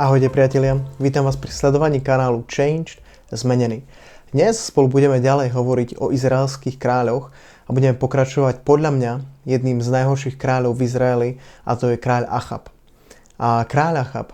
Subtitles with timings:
[0.00, 3.04] Ahojte priatelia, vítam vás pri sledovaní kanálu Changed
[3.36, 3.84] Zmenený.
[4.32, 7.28] Dnes spolu budeme ďalej hovoriť o izraelských kráľoch
[7.68, 9.12] a budeme pokračovať podľa mňa
[9.44, 11.30] jedným z najhorších kráľov v Izraeli
[11.68, 12.72] a to je kráľ Achab.
[13.36, 14.32] A kráľ Achab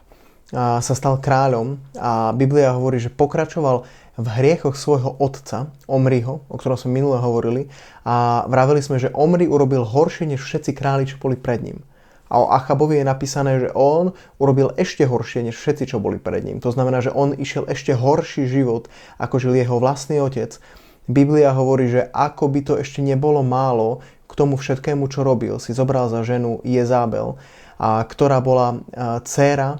[0.55, 3.83] a sa stal kráľom a Biblia hovorí, že pokračoval
[4.23, 7.67] v hriechoch svojho otca, Omriho, o ktorom sme minule hovorili
[8.07, 11.83] a vraveli sme, že Omri urobil horšie než všetci králi, čo boli pred ním.
[12.27, 14.11] A o Achabovi je napísané, že on
[14.43, 16.59] urobil ešte horšie než všetci, čo boli pred ním.
[16.59, 18.91] To znamená, že on išiel ešte horší život,
[19.23, 20.59] ako žil jeho vlastný otec.
[21.07, 25.71] Biblia hovorí, že ako by to ešte nebolo málo k tomu všetkému, čo robil, si
[25.71, 27.39] zobral za ženu Jezábel,
[27.79, 28.83] a ktorá bola
[29.23, 29.79] dcéra,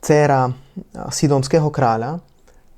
[0.00, 0.40] dcéra
[1.12, 2.24] Sidonského kráľa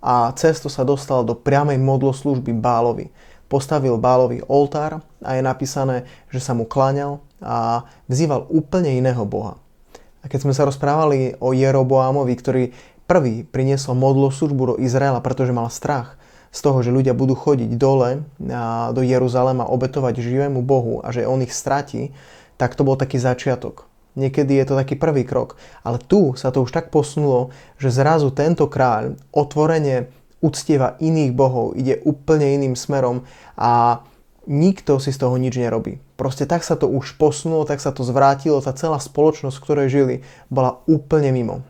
[0.02, 3.14] a cesto sa dostal do priamej modloslužby Bálovi
[3.52, 9.60] postavil Bálovi oltár a je napísané, že sa mu kláňal a vzýval úplne iného boha.
[10.24, 12.64] A keď sme sa rozprávali o Jeroboámovi, ktorý
[13.04, 13.92] prvý priniesol
[14.32, 16.16] službu do Izraela, pretože mal strach
[16.48, 18.24] z toho, že ľudia budú chodiť dole
[18.96, 22.16] do Jeruzalema obetovať živému Bohu a že on ich stratí,
[22.56, 23.84] tak to bol taký začiatok.
[24.12, 25.56] Niekedy je to taký prvý krok.
[25.80, 27.48] Ale tu sa to už tak posunulo,
[27.80, 30.12] že zrazu tento kráľ otvorene
[30.42, 33.22] uctieva iných bohov, ide úplne iným smerom
[33.54, 34.02] a
[34.50, 36.02] nikto si z toho nič nerobí.
[36.18, 39.88] Proste tak sa to už posunulo, tak sa to zvrátilo, tá celá spoločnosť, v ktorej
[39.88, 40.16] žili,
[40.50, 41.62] bola úplne mimo.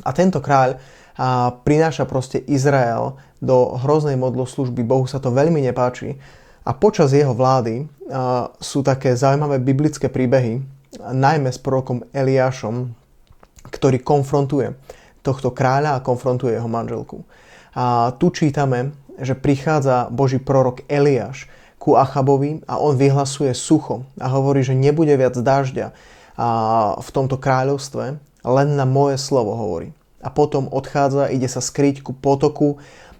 [0.00, 0.80] A tento kráľ
[1.12, 6.16] a prináša proste Izrael do hroznej modloslužby, Bohu sa to veľmi nepáči.
[6.64, 10.64] A počas jeho vlády a, sú také zaujímavé biblické príbehy,
[11.00, 12.96] najmä s prorokom Eliášom,
[13.68, 14.72] ktorý konfrontuje
[15.22, 17.22] tohto kráľa a konfrontuje jeho manželku.
[17.72, 21.48] A tu čítame, že prichádza Boží prorok Eliáš
[21.80, 25.90] ku Achabovi a on vyhlasuje sucho a hovorí, že nebude viac dažďa
[26.98, 28.04] v tomto kráľovstve,
[28.42, 29.94] len na moje slovo hovorí.
[30.22, 32.78] A potom odchádza, ide sa skryť ku potoku,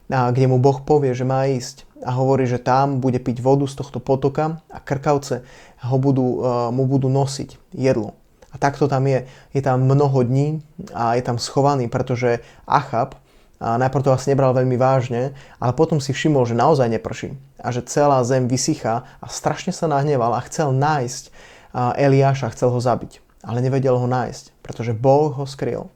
[0.08, 3.78] kde mu Boh povie, že má ísť a hovorí, že tam bude piť vodu z
[3.78, 5.42] tohto potoka a krkavce
[5.82, 8.14] ho budú, mu budú nosiť jedlo.
[8.52, 9.24] A takto tam je.
[9.56, 10.60] Je tam mnoho dní
[10.92, 13.16] a je tam schovaný, pretože Achab,
[13.62, 17.86] najprv to asi nebral veľmi vážne, ale potom si všimol, že naozaj neprší a že
[17.86, 21.30] celá zem vysychá a strašne sa nahneval a chcel nájsť
[21.74, 23.22] Eliáša, chcel ho zabiť.
[23.42, 25.90] Ale nevedel ho nájsť, pretože Boh ho skryl.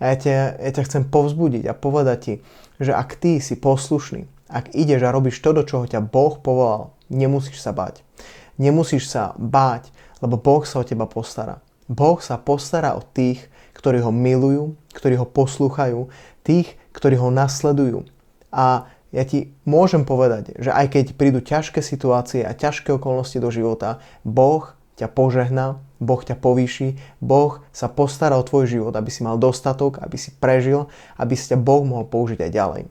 [0.00, 2.34] A ja ťa, ja ťa chcem povzbudiť a povedať ti,
[2.80, 6.90] že ak ty si poslušný, ak ideš a robíš to, do čoho ťa Boh povolal,
[7.12, 8.02] nemusíš sa báť.
[8.58, 9.92] Nemusíš sa báť,
[10.24, 11.62] lebo Boh sa o teba postará.
[11.90, 16.06] Boh sa postará o tých, ktorí ho milujú, ktorí ho poslúchajú,
[16.46, 18.06] tých, ktorí ho nasledujú.
[18.54, 23.50] A ja ti môžem povedať, že aj keď prídu ťažké situácie a ťažké okolnosti do
[23.50, 29.26] života, Boh ťa požehná, Boh ťa povýši, Boh sa postará o tvoj život, aby si
[29.26, 30.86] mal dostatok, aby si prežil,
[31.18, 32.82] aby si ťa Boh mohol použiť aj ďalej.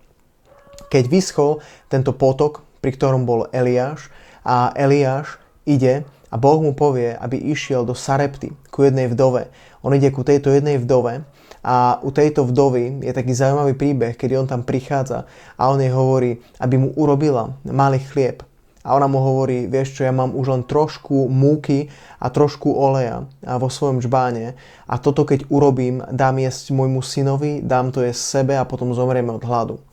[0.92, 4.12] Keď vyschol tento potok, pri ktorom bol Eliáš,
[4.44, 9.50] a Eliáš ide a Boh mu povie, aby išiel do Sarepty, ku jednej vdove.
[9.81, 11.25] On ide ku tejto jednej vdove
[11.66, 15.28] a u tejto vdovy je taký zaujímavý príbeh, kedy on tam prichádza
[15.59, 18.45] a on jej hovorí, aby mu urobila malý chlieb.
[18.79, 23.28] A ona mu hovorí, vieš čo, ja mám už len trošku múky a trošku oleja
[23.44, 24.56] vo svojom žbáne
[24.88, 29.35] a toto keď urobím, dám jesť môjmu synovi, dám to jesť sebe a potom zomrieme
[29.35, 29.84] od hladu.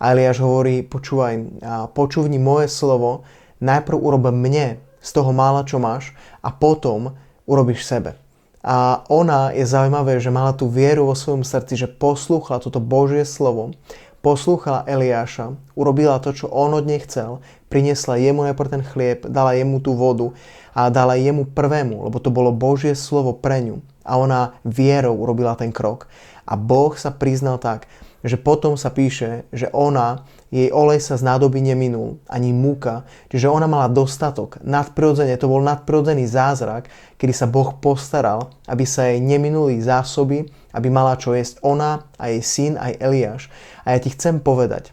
[0.00, 1.60] A Eliáš hovorí, počúvaj,
[1.92, 3.28] počúvni moje slovo,
[3.60, 6.12] najprv urob mne z toho mála, čo máš
[6.44, 7.16] a potom
[7.48, 8.14] urobíš sebe.
[8.60, 13.24] A ona je zaujímavé, že mala tú vieru vo svojom srdci, že poslúchala toto Božie
[13.24, 13.72] slovo,
[14.20, 17.40] poslúchala Eliáša, urobila to, čo on od nej chcel,
[17.72, 20.36] priniesla jemu najprv ten chlieb, dala jemu tú vodu
[20.76, 23.80] a dala jemu prvému, lebo to bolo Božie slovo pre ňu.
[24.04, 26.04] A ona vierou urobila ten krok.
[26.44, 27.88] A Boh sa priznal tak,
[28.20, 33.46] že potom sa píše, že ona, jej olej sa z nádoby neminul, ani múka, čiže
[33.46, 34.58] ona mala dostatok.
[34.66, 40.88] Nadprirodzene, to bol nadprirodzený zázrak, kedy sa Boh postaral, aby sa jej neminuli zásoby, aby
[40.90, 43.42] mala čo jesť ona a jej syn aj Eliáš.
[43.86, 44.90] A ja ti chcem povedať,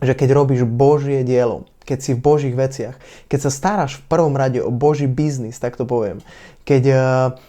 [0.00, 3.00] že keď robíš Božie dielo, keď si v Božích veciach,
[3.32, 6.20] keď sa staráš v prvom rade o Boží biznis, tak to poviem,
[6.68, 7.00] keď uh,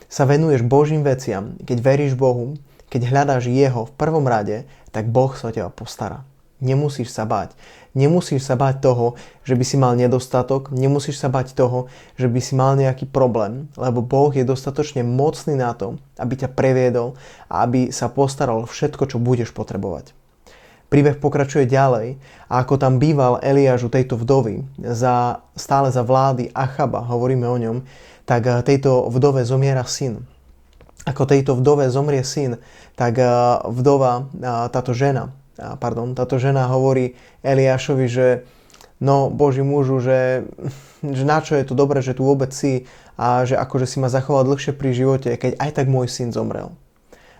[0.07, 2.55] sa venuješ Božím veciam, keď veríš Bohu,
[2.87, 6.25] keď hľadáš Jeho v prvom rade, tak Boh sa o teba postará.
[6.59, 7.55] Nemusíš sa báť.
[7.95, 9.15] Nemusíš sa báť toho,
[9.47, 11.87] že by si mal nedostatok, nemusíš sa báť toho,
[12.19, 16.51] že by si mal nejaký problém, lebo Boh je dostatočne mocný na to, aby ťa
[16.51, 17.15] previedol
[17.47, 20.11] a aby sa postaral všetko, čo budeš potrebovať.
[20.89, 22.17] Príbeh pokračuje ďalej
[22.49, 27.57] a ako tam býval Eliáš u tejto vdovy, za, stále za vlády Achaba, hovoríme o
[27.61, 27.77] ňom,
[28.25, 30.25] tak eh, tejto vdove zomiera syn.
[31.09, 32.61] Ako tejto vdove zomrie syn,
[32.93, 33.27] tak eh,
[33.65, 35.33] vdova, eh, táto žena,
[35.81, 38.27] pardon, táto žena hovorí Eliášovi, že
[38.99, 40.45] no Boží mužu, že,
[41.01, 42.85] že na čo je to dobré, že tu vôbec si
[43.19, 46.71] a že akože si ma zachoval dlhšie pri živote, keď aj tak môj syn zomrel.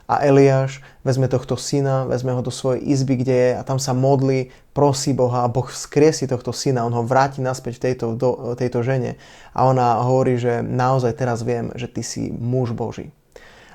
[0.10, 3.94] A Eliáš vezme tohto syna, vezme ho do svojej izby, kde je a tam sa
[3.94, 8.82] modlí, prosí Boha a Boh vzkriesi tohto syna, on ho vráti naspäť tejto, do, tejto
[8.82, 9.22] žene
[9.54, 13.14] a ona hovorí, že naozaj teraz viem, že ty si muž Boží.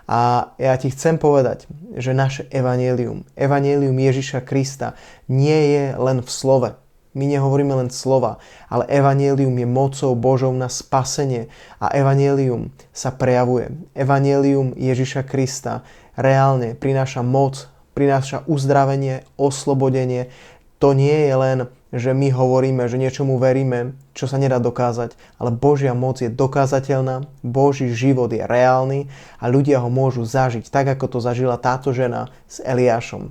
[0.04, 1.64] A ja ti chcem povedať,
[1.96, 4.92] že naše evanelium, evanelium Ježiša Krista
[5.32, 6.70] nie je len v slove.
[7.14, 11.46] My nehovoríme len slova, ale evanelium je mocou Božou na spasenie
[11.78, 13.70] a evanelium sa prejavuje.
[13.94, 15.86] Evanelium Ježiša Krista
[16.18, 20.34] reálne prináša moc, prináša uzdravenie, oslobodenie.
[20.84, 21.58] To nie je len
[21.94, 27.22] že my hovoríme, že niečomu veríme, čo sa nedá dokázať, ale Božia moc je dokázateľná,
[27.46, 29.06] Boží život je reálny
[29.38, 33.30] a ľudia ho môžu zažiť, tak ako to zažila táto žena s Eliášom.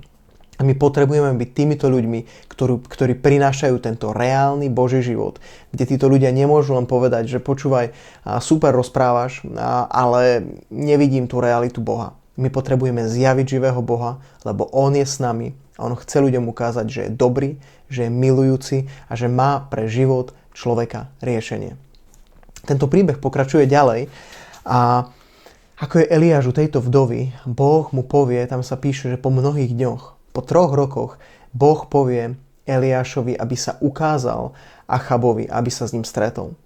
[0.56, 5.36] A my potrebujeme byť týmito ľuďmi, ktorí, ktorí prinášajú tento reálny Boží život,
[5.68, 7.92] kde títo ľudia nemôžu len povedať, že počúvaj,
[8.40, 9.44] super rozprávaš,
[9.92, 10.40] ale
[10.72, 12.16] nevidím tú realitu Boha.
[12.40, 16.86] My potrebujeme zjaviť živého Boha, lebo On je s nami a On chce ľuďom ukázať,
[16.86, 17.58] že je dobrý,
[17.90, 21.74] že je milujúci a že má pre život človeka riešenie.
[22.64, 24.08] Tento príbeh pokračuje ďalej
[24.64, 25.10] a
[25.74, 29.74] ako je Eliáš u tejto vdovy, Boh mu povie, tam sa píše, že po mnohých
[29.74, 31.18] dňoch, po troch rokoch,
[31.50, 34.54] Boh povie Eliášovi, aby sa ukázal
[34.88, 36.56] Achabovi, aby sa s ním stretol.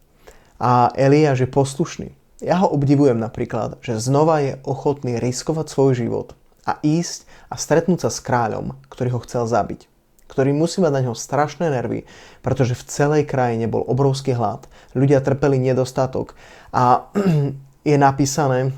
[0.61, 2.09] A Eliáš je poslušný.
[2.39, 6.38] Ja ho obdivujem napríklad, že znova je ochotný riskovať svoj život
[6.69, 9.89] a ísť a stretnúť sa s kráľom, ktorý ho chcel zabiť.
[10.29, 12.05] Ktorý musí mať na ňo strašné nervy,
[12.45, 16.37] pretože v celej krajine bol obrovský hlad, ľudia trpeli nedostatok
[16.69, 17.09] a
[17.89, 18.77] je napísané,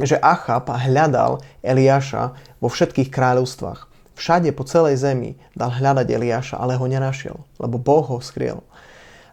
[0.00, 2.32] že Achab hľadal Eliáša
[2.64, 3.90] vo všetkých kráľovstvách.
[4.16, 8.64] Všade po celej zemi dal hľadať Eliáša, ale ho nenašiel, lebo Boh ho skriel.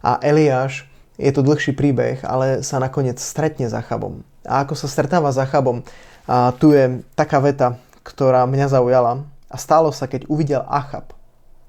[0.04, 0.88] A Eliáš
[1.20, 4.22] je to dlhší príbeh, ale sa nakoniec stretne s Achabom.
[4.48, 5.84] A ako sa stretáva s Achabom,
[6.28, 9.24] a tu je taká veta, ktorá mňa zaujala.
[9.48, 11.16] A stalo sa, keď uvidel Achab,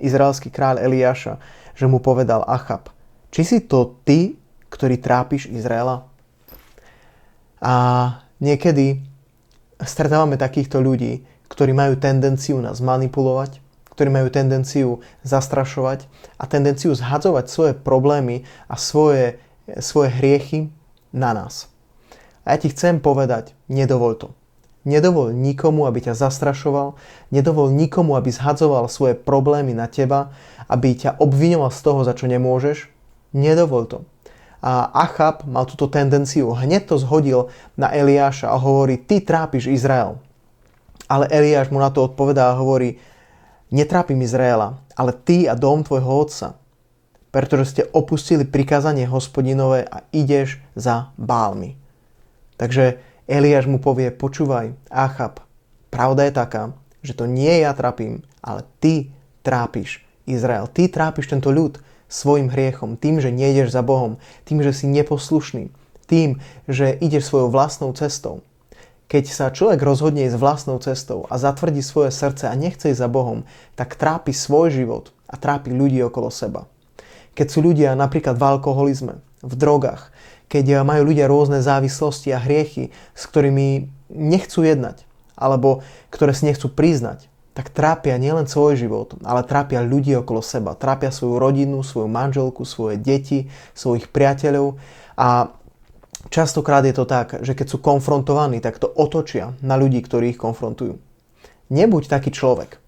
[0.02, 1.38] izraelský kráľ Eliáša,
[1.78, 2.90] že mu povedal Achab,
[3.30, 4.34] či si to ty,
[4.66, 6.10] ktorý trápiš Izraela?
[7.62, 7.74] A
[8.42, 9.02] niekedy
[9.78, 13.62] stretávame takýchto ľudí, ktorí majú tendenciu nás manipulovať,
[13.94, 16.06] ktorí majú tendenciu zastrašovať
[16.38, 19.42] a tendenciu zhadzovať svoje problémy a svoje,
[19.82, 20.70] svoje hriechy
[21.10, 21.66] na nás.
[22.46, 24.37] A ja ti chcem povedať, nedovol to.
[24.88, 26.96] Nedovol nikomu, aby ťa zastrašoval,
[27.28, 30.32] nedovol nikomu, aby zhadzoval svoje problémy na teba,
[30.64, 32.88] aby ťa obviňoval z toho, za čo nemôžeš.
[33.36, 33.98] Nedovol to.
[34.64, 40.16] A Achab mal túto tendenciu, hneď to zhodil na Eliáša a hovorí, ty trápiš Izrael.
[41.04, 42.96] Ale Eliáš mu na to odpovedá a hovorí,
[43.68, 46.56] Netrápim Izraela, ale ty a dom tvojho otca,
[47.28, 51.76] pretože ste opustili prikázanie hospodinové a ideš za bálmi.
[52.56, 55.44] Takže Eliáš mu povie, počúvaj, Achab,
[55.92, 56.62] pravda je taká,
[57.04, 59.12] že to nie ja trápim, ale ty
[59.44, 60.64] trápiš Izrael.
[60.64, 61.76] Ty trápiš tento ľud
[62.08, 64.16] svojim hriechom, tým, že nejdeš za Bohom,
[64.48, 65.68] tým, že si neposlušný,
[66.08, 68.40] tým, že ideš svojou vlastnou cestou.
[69.12, 73.12] Keď sa človek rozhodne ísť vlastnou cestou a zatvrdí svoje srdce a nechce ísť za
[73.12, 73.44] Bohom,
[73.76, 76.64] tak trápi svoj život a trápi ľudí okolo seba.
[77.36, 80.12] Keď sú ľudia napríklad v alkoholizme, v drogách,
[80.48, 85.04] keď majú ľudia rôzne závislosti a hriechy, s ktorými nechcú jednať,
[85.36, 90.78] alebo ktoré si nechcú priznať, tak trápia nielen svoj život, ale trápia ľudí okolo seba.
[90.78, 94.78] Trápia svoju rodinu, svoju manželku, svoje deti, svojich priateľov
[95.18, 95.54] a
[96.28, 100.40] Častokrát je to tak, že keď sú konfrontovaní, tak to otočia na ľudí, ktorí ich
[100.40, 100.98] konfrontujú.
[101.70, 102.82] Nebuď taký človek.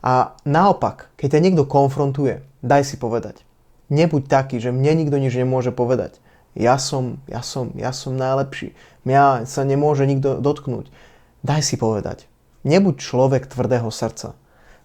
[0.00, 3.42] A naopak, keď ťa niekto konfrontuje, daj si povedať.
[3.90, 6.22] Nebuď taký, že mne nikto nič nemôže povedať.
[6.58, 8.74] Ja som, ja som, ja som najlepší.
[9.06, 10.90] Mňa sa nemôže nikto dotknúť.
[11.46, 12.26] Daj si povedať.
[12.66, 14.36] Nebuď človek tvrdého srdca.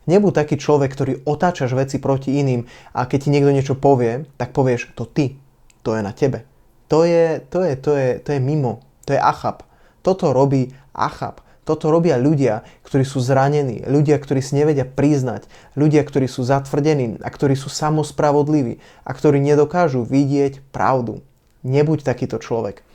[0.06, 4.54] Nebuď taký človek, ktorý otáčaš veci proti iným a keď ti niekto niečo povie, tak
[4.54, 5.42] povieš, to ty,
[5.82, 6.46] to je na tebe.
[6.94, 9.66] To je, to je, to je, to je mimo, to je Achab.
[10.06, 11.42] Toto robí Achab.
[11.66, 17.18] Toto robia ľudia, ktorí sú zranení, ľudia, ktorí si nevedia priznať, ľudia, ktorí sú zatvrdení
[17.26, 21.26] a ktorí sú samospravodliví a ktorí nedokážu vidieť pravdu.
[21.66, 22.86] Nebuď takýto človek.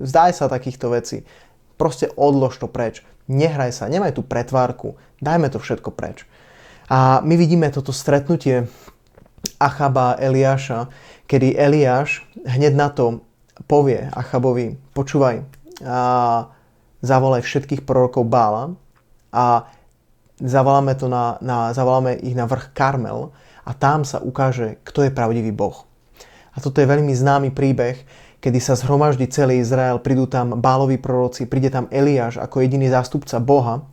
[0.00, 1.28] Vzdaj sa takýchto vecí.
[1.76, 3.04] Proste odlož to preč.
[3.28, 4.96] Nehraj sa, nemaj tú pretvárku.
[5.20, 6.24] Dajme to všetko preč.
[6.88, 8.64] A my vidíme toto stretnutie
[9.60, 10.88] Achaba a Eliáša,
[11.28, 13.20] kedy Eliáš hneď na to
[13.66, 15.42] povie Achabovi, počúvaj,
[15.82, 15.98] a
[17.02, 18.74] zavolaj všetkých prorokov Bála
[19.34, 19.66] a
[20.38, 23.34] zavoláme, to na, na, zavoláme ich na vrch Karmel
[23.66, 25.87] a tam sa ukáže, kto je pravdivý Boh.
[26.58, 28.02] A toto je veľmi známy príbeh,
[28.42, 33.38] kedy sa zhromaždí celý Izrael, prídu tam Bálovi proroci, príde tam Eliáš ako jediný zástupca
[33.38, 33.86] Boha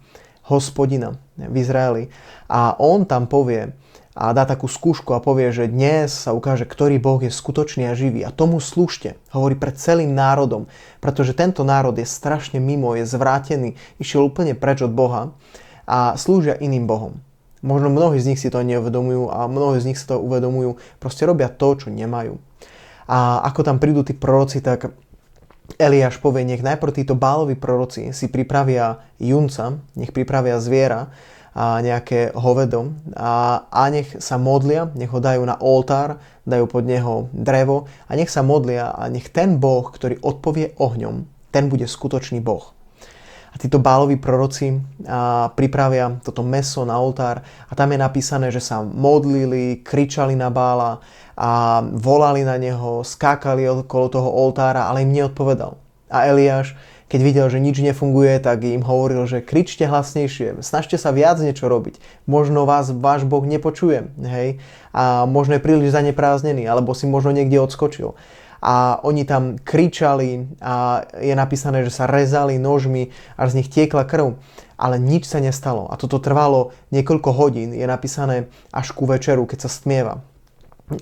[0.50, 2.04] hospodina v Izraeli.
[2.50, 3.74] A on tam povie
[4.16, 7.98] a dá takú skúšku a povie, že dnes sa ukáže, ktorý Boh je skutočný a
[7.98, 8.24] živý.
[8.24, 9.20] A tomu slúžte.
[9.30, 10.72] Hovorí pred celým národom,
[11.04, 15.36] pretože tento národ je strašne mimo, je zvrátený, išiel úplne preč od Boha
[15.86, 17.20] a slúžia iným Bohom.
[17.66, 21.26] Možno mnohí z nich si to neuvedomujú a mnohí z nich si to uvedomujú, proste
[21.26, 22.38] robia to, čo nemajú.
[23.06, 24.94] A ako tam prídu tí proroci, tak
[25.82, 31.10] Eliáš povie, nech najprv títo báloví proroci si pripravia junca, nech pripravia zviera,
[31.56, 36.84] a nejaké hovedo a, a nech sa modlia, nech ho dajú na oltár, dajú pod
[36.84, 41.24] neho drevo a nech sa modlia a nech ten Boh, ktorý odpovie ohňom,
[41.56, 42.75] ten bude skutočný Boh.
[43.56, 47.40] A títo báloví proroci a, pripravia toto meso na oltár
[47.72, 51.00] a tam je napísané, že sa modlili, kričali na bála
[51.40, 55.80] a volali na neho, skákali okolo toho oltára, ale im neodpovedal.
[56.12, 56.76] A Eliáš,
[57.08, 61.72] keď videl, že nič nefunguje, tak im hovoril, že kričte hlasnejšie, snažte sa viac niečo
[61.72, 62.02] robiť.
[62.28, 64.60] Možno vás váš Boh nepočuje, hej,
[64.92, 68.20] a možno je príliš zanepráznený, alebo si možno niekde odskočil
[68.62, 74.08] a oni tam kričali a je napísané, že sa rezali nožmi a z nich tiekla
[74.08, 74.38] krv,
[74.78, 75.88] ale nič sa nestalo.
[75.92, 80.22] A toto trvalo niekoľko hodín, je napísané až ku večeru, keď sa stmieva.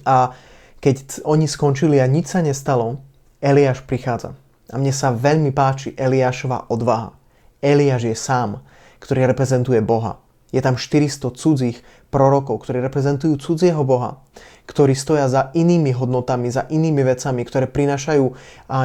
[0.07, 0.31] A
[0.79, 3.03] keď oni skončili a nič sa nestalo,
[3.43, 4.39] Eliáš prichádza.
[4.71, 7.11] A mne sa veľmi páči Eliášova odvaha.
[7.59, 8.63] Eliáš je sám,
[9.03, 10.22] ktorý reprezentuje Boha.
[10.53, 11.81] Je tam 400 cudzích
[12.13, 14.21] prorokov, ktorí reprezentujú cudzieho Boha,
[14.69, 18.25] ktorí stoja za inými hodnotami, za inými vecami, ktoré prinášajú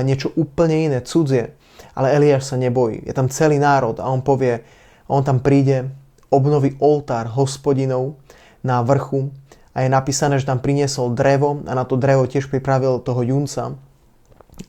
[0.03, 1.53] niečo úplne iné, cudzie.
[1.93, 3.05] Ale Eliáš sa nebojí.
[3.05, 4.65] Je tam celý národ a on povie,
[5.13, 5.93] on tam príde,
[6.33, 8.17] obnoví oltár hospodinov
[8.65, 9.29] na vrchu
[9.77, 13.77] a je napísané, že tam priniesol drevo a na to drevo tiež pripravil toho junca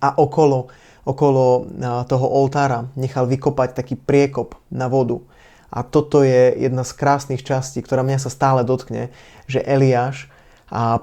[0.03, 0.69] a okolo,
[1.07, 1.65] okolo
[2.05, 5.23] toho oltára nechal vykopať taký priekop na vodu
[5.69, 9.13] a toto je jedna z krásnych častí, ktorá mňa sa stále dotkne,
[9.45, 10.29] že Eliáš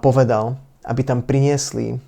[0.03, 1.99] povedal, aby tam priniesli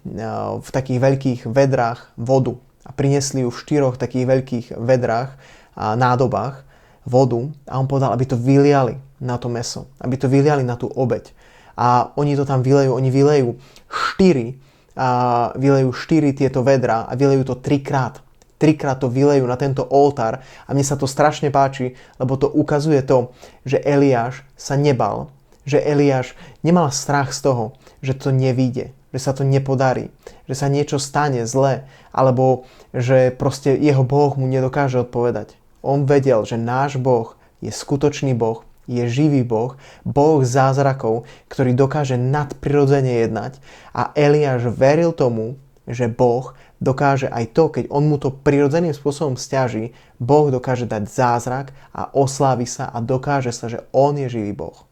[0.59, 2.59] v takých veľkých vedrách vodu.
[2.87, 5.35] A priniesli ju v štyroch takých veľkých vedrách
[5.79, 6.63] a nádobách
[7.07, 10.91] vodu a on povedal, aby to vyliali na to meso, aby to vyliali na tú
[10.91, 11.31] obeď.
[11.79, 13.55] A oni to tam vylejú, oni vylejú
[13.87, 14.59] štyri,
[14.99, 18.19] a vylejú štyri tieto vedra a vylejú to trikrát
[18.59, 23.01] trikrát to vylejú na tento oltár a mne sa to strašne páči, lebo to ukazuje
[23.07, 23.31] to,
[23.63, 25.31] že Eliáš sa nebal,
[25.63, 26.35] že Eliáš
[26.67, 27.65] nemal strach z toho,
[28.03, 30.11] že to nevíde, že sa to nepodarí,
[30.51, 35.55] že sa niečo stane zle, alebo že proste jeho Boh mu nedokáže odpovedať.
[35.81, 42.17] On vedel, že náš Boh je skutočný Boh, je živý Boh, Boh zázrakov, ktorý dokáže
[42.17, 43.61] nadprirodzene jednať
[43.93, 49.35] a Eliáš veril tomu, že Boh dokáže aj to, keď on mu to prirodzeným spôsobom
[49.35, 54.55] stiaží, Boh dokáže dať zázrak a oslávi sa a dokáže sa, že on je živý
[54.55, 54.87] Boh.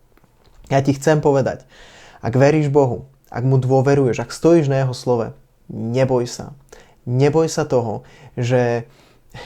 [0.67, 1.63] Ja ti chcem povedať,
[2.23, 5.27] ak veríš Bohu, ak mu dôveruješ, ak stojíš na jeho slove,
[5.71, 6.55] neboj sa.
[7.07, 8.03] Neboj sa toho,
[8.35, 8.91] že,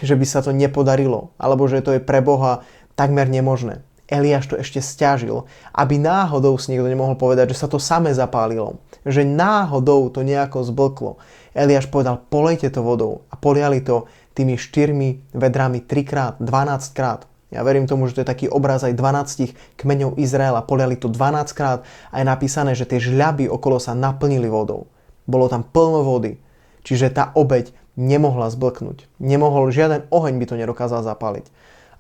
[0.01, 2.65] že by sa to nepodarilo, alebo že to je pre Boha
[2.97, 3.85] takmer nemožné.
[4.11, 8.83] Eliáš to ešte stiažil, aby náhodou si niekto nemohol povedať, že sa to samé zapálilo,
[9.07, 11.23] že náhodou to nejako zblklo.
[11.55, 17.31] Eliáš povedal, polejte to vodou a poliali to tými štyrmi vedrami trikrát, 12 krát.
[17.51, 20.63] Ja verím tomu, že to je taký obraz aj 12 kmeňov Izraela.
[20.63, 21.83] Poliali to 12 krát
[22.15, 24.87] a je napísané, že tie žľaby okolo sa naplnili vodou.
[25.27, 26.39] Bolo tam plno vody.
[26.87, 29.11] Čiže tá obeď nemohla zblknúť.
[29.19, 31.51] Nemohol, žiaden oheň by to nedokázal zapaliť.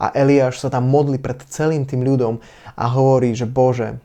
[0.00, 2.40] A Eliáš sa tam modlí pred celým tým ľudom
[2.72, 4.00] a hovorí, že Bože,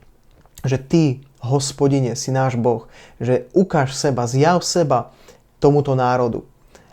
[0.67, 5.15] že Ty, hospodine, si náš Boh, že ukáž seba, zjav seba
[5.63, 6.43] tomuto národu.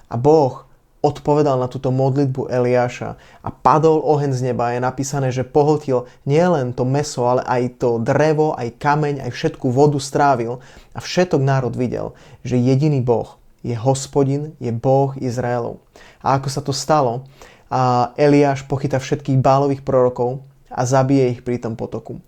[0.06, 0.68] A Boh
[1.02, 4.70] odpovedal na túto modlitbu Eliáša a padol oheň z neba.
[4.70, 9.66] Je napísané, že pohltil nielen to meso, ale aj to drevo, aj kameň, aj všetku
[9.74, 10.62] vodu strávil.
[10.94, 12.14] A všetok národ videl,
[12.46, 13.34] že jediný Boh
[13.66, 15.82] je hospodin, je Boh Izraelov.
[16.22, 17.26] A ako sa to stalo,
[17.72, 22.20] a Eliáš pochyta všetkých bálových prorokov a zabije ich pri tom potoku.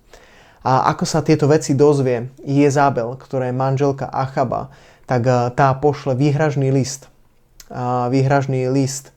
[0.64, 4.72] A ako sa tieto veci dozvie Jezabel, ktorá je manželka Achaba,
[5.04, 7.12] tak tá pošle výhražný list
[8.10, 9.10] výhražný list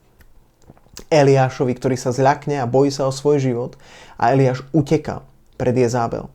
[1.14, 3.72] Eliášovi, ktorý sa zľakne a bojí sa o svoj život
[4.18, 5.24] a Eliáš uteka
[5.56, 6.32] pred Jezábel.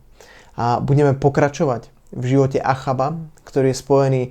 [0.55, 4.31] A budeme pokračovať v živote Achaba, ktorý je spojený e,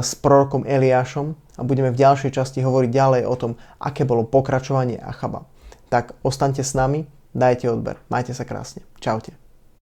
[0.00, 5.00] s prorokom Eliášom a budeme v ďalšej časti hovoriť ďalej o tom, aké bolo pokračovanie
[5.00, 5.48] Achaba.
[5.88, 7.96] Tak ostaňte s nami, dajte odber.
[8.12, 8.84] Majte sa krásne.
[9.00, 9.45] Čaute.